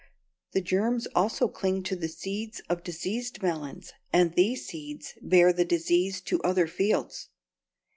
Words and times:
The 0.53 0.61
germs 0.61 1.05
also 1.13 1.47
cling 1.47 1.83
to 1.83 1.95
the 1.95 2.07
seeds 2.07 2.59
of 2.69 2.81
diseased 2.81 3.43
melons, 3.43 3.93
and 4.11 4.33
these 4.33 4.65
seeds 4.65 5.13
bear 5.21 5.53
the 5.53 5.63
disease 5.63 6.21
to 6.21 6.41
other 6.41 6.65
fields. 6.65 7.29